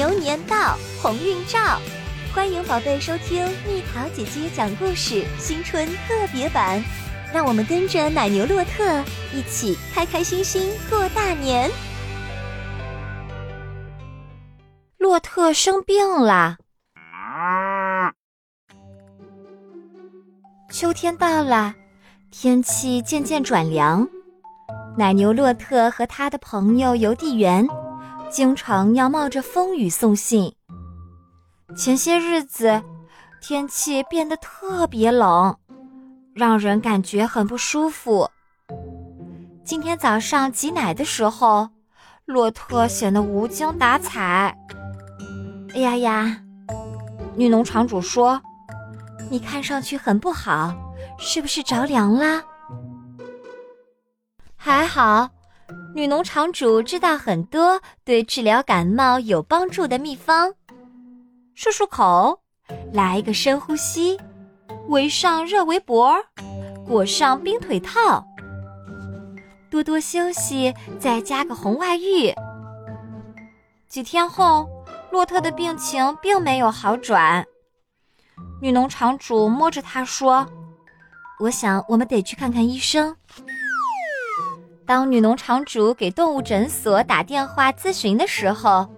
[0.00, 1.78] 牛年到，鸿运照。
[2.34, 6.82] 欢迎宝贝收听蜜桃姐姐讲故事新春特别版，
[7.34, 11.70] 让我们跟着奶牛洛特一起开开心心过大年。
[14.96, 16.56] 洛特生病了。
[20.72, 21.74] 秋天到了，
[22.30, 24.08] 天气渐渐转凉。
[24.96, 27.68] 奶牛洛特和他的朋友邮递员，
[28.30, 30.54] 经常要冒着风雨送信。
[31.76, 32.80] 前些日子，
[33.40, 35.56] 天气变得特别冷，
[36.32, 38.30] 让人感觉很不舒服。
[39.64, 41.68] 今天早上挤奶的时候，
[42.24, 44.56] 洛特显得无精打采。
[45.74, 46.40] 哎呀呀！
[47.34, 48.40] 女农场主说
[49.28, 50.72] ：“你看上去很不好，
[51.18, 52.42] 是不是着凉啦？”
[54.56, 55.28] 还好，
[55.94, 60.52] 女农场主知道很多对治疗感冒有帮助的秘方。
[61.56, 62.40] 漱漱口，
[62.92, 64.18] 来一个深呼吸，
[64.88, 66.16] 围上热围脖，
[66.86, 68.24] 裹上冰腿套，
[69.68, 72.32] 多多休息，再加个红外浴。
[73.88, 74.68] 几天后，
[75.10, 77.44] 洛特的病情并没有好转。
[78.62, 80.46] 女农场主摸着他说
[81.40, 83.16] ：“我想我们得去看看医生。”
[84.90, 88.92] 当女农场主给动物诊所打电话咨询的时候，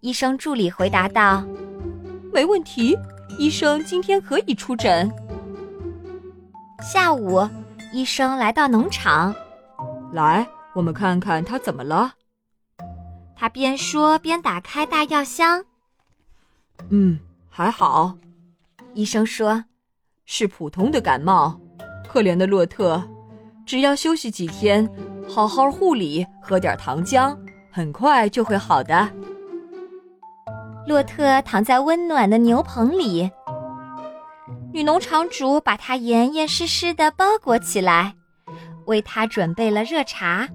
[0.00, 1.42] 医生助理回答道
[2.30, 2.94] ：“没问题，
[3.38, 5.10] 医生今天可以出诊。”
[6.84, 7.48] 下午，
[7.94, 9.34] 医生来到农场，
[10.12, 12.12] 来，我们看看他怎么了。
[13.34, 15.64] 他边说边打开大药箱。
[16.90, 18.18] 嗯，还好，
[18.92, 19.64] 医生说，
[20.26, 21.58] 是普通的感冒。
[22.06, 23.02] 可怜的洛特，
[23.64, 24.86] 只要休息几天。
[25.28, 27.36] 好好护理，喝点糖浆，
[27.70, 29.08] 很快就会好的。
[30.86, 33.30] 洛特躺在温暖的牛棚里，
[34.72, 38.14] 女农场主把它严严实实的包裹起来，
[38.86, 40.48] 为他准备了热茶。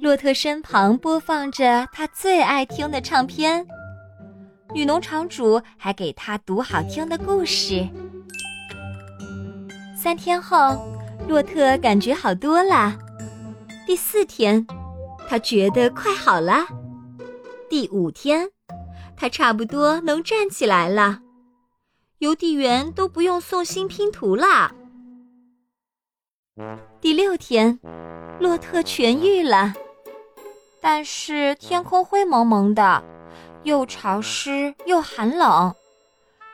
[0.00, 3.64] 洛特身旁播放着他最爱听的唱片，
[4.74, 7.86] 女农场主还给他读好听的故事。
[9.96, 10.76] 三天后，
[11.28, 12.94] 洛特感觉好多了。
[13.86, 14.66] 第四天，
[15.28, 16.66] 他觉得快好了。
[17.68, 18.50] 第五天，
[19.14, 21.20] 他差不多能站起来了。
[22.18, 24.74] 邮递员都不用送新拼图了。
[26.98, 27.78] 第六天，
[28.40, 29.74] 洛特痊愈了，
[30.80, 33.04] 但是天空灰蒙蒙的，
[33.64, 35.74] 又潮湿又寒冷。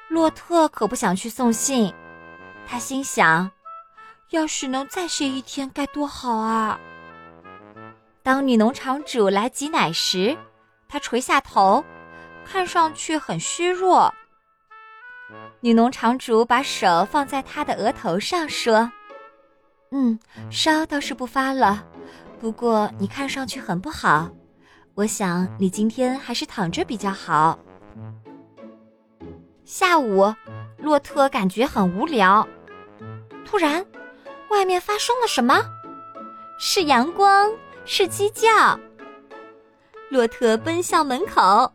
[0.08, 1.94] 洛特可不想去送信，
[2.66, 3.52] 他心想：
[4.30, 6.80] 要是能再睡一天，该多好啊！
[8.30, 10.38] 当女农场主来挤奶时，
[10.88, 11.84] 她垂下头，
[12.44, 14.14] 看上去很虚弱。
[15.58, 18.88] 女农场主把手放在她的额头上，说
[19.90, 20.16] ：“嗯，
[20.48, 21.84] 烧倒是不发了，
[22.38, 24.30] 不过你看上去很不好。
[24.94, 27.58] 我想你今天还是躺着比较好。”
[29.66, 30.32] 下午，
[30.78, 32.46] 洛特感觉很无聊。
[33.44, 33.84] 突然，
[34.50, 35.60] 外面发生了什么？
[36.60, 37.50] 是阳光。
[37.92, 38.78] 是鸡叫。
[40.10, 41.72] 洛特奔向门口，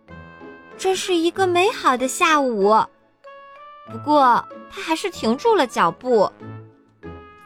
[0.78, 2.74] 这是一个美好的下午。
[3.92, 6.32] 不过他还是停住了脚步。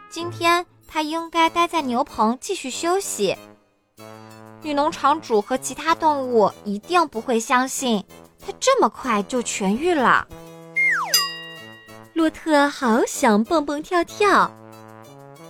[0.08, 3.36] 今天他应该待在牛棚继续休息。
[4.62, 8.06] 女农场主和其他动物一定不会相信
[8.40, 10.28] 他这么快就痊愈了。
[12.14, 14.52] 洛特好想蹦蹦跳跳。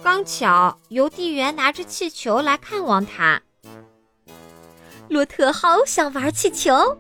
[0.02, 3.42] 刚巧邮递员拿着气球来看望他，
[5.10, 6.98] 洛特好想玩气球。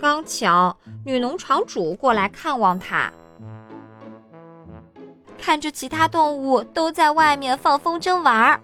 [0.00, 3.12] 刚巧女农场主过来看望他，
[5.38, 8.60] 看着其他动物都在外面放风筝玩，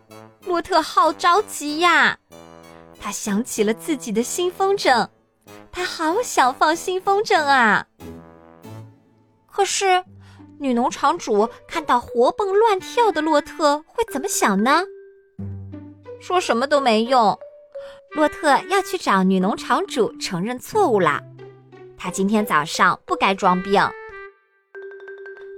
[0.47, 2.17] 洛特好着急呀。
[3.01, 5.09] 他想起了自己的新风筝，
[5.73, 7.87] 他好想放新风筝啊。
[9.47, 10.05] 可是。
[10.61, 14.85] 女农场主看到活蹦乱跳的洛特会怎么想呢？
[16.21, 17.39] 说什么都没用，
[18.11, 21.23] 洛特要去找女农场主承认错误啦。
[21.97, 23.83] 他今天早上不该装病。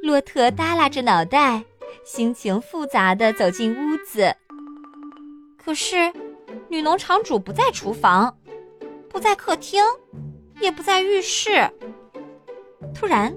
[0.05, 1.65] 洛特耷拉着脑袋，
[2.05, 4.33] 心情复杂的走进屋子。
[5.59, 6.13] 可是，
[6.69, 8.39] 女农场主不在厨房，
[9.09, 9.83] 不在客厅，
[10.61, 11.69] 也不在浴室。
[12.95, 13.37] 突然。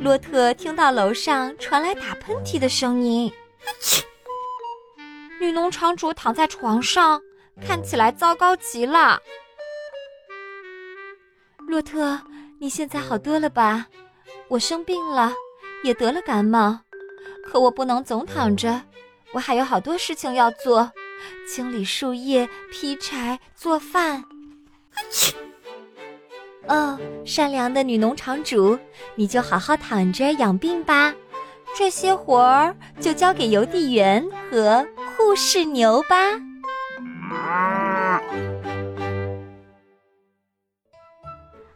[0.00, 3.32] 洛特听到楼上传来打喷嚏的声音。
[5.40, 7.20] 女农场主躺在床上，
[7.66, 9.20] 看起来糟糕极了。
[11.66, 12.20] 洛特，
[12.60, 13.86] 你现在好多了吧？
[14.48, 15.32] 我生病了，
[15.82, 16.78] 也得了感冒，
[17.44, 18.80] 可我不能总躺着，
[19.32, 20.90] 我还有好多事情要做，
[21.46, 24.24] 清理树叶、劈柴、做饭。
[26.68, 28.78] 哦，善良的女农场主，
[29.14, 31.14] 你就好好躺着养病吧，
[31.76, 34.86] 这些活儿就交给邮递员和
[35.16, 36.16] 护士牛吧。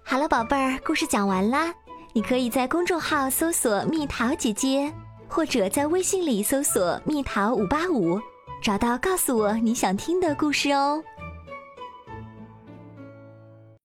[0.05, 1.73] 好了，宝贝儿，故事讲完啦。
[2.13, 4.93] 你可以在公众号搜索“蜜桃姐姐”，
[5.27, 8.21] 或者在微信里搜索“蜜桃五八五”，
[8.63, 11.03] 找到告诉我你想听的故事哦。